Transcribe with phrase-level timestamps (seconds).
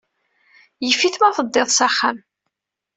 [0.85, 2.17] Yif-it ma teddiḍ s axxam.